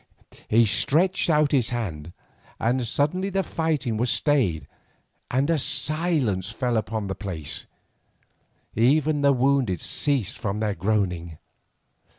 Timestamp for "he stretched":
0.47-1.29